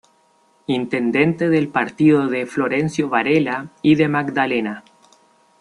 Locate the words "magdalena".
4.07-4.83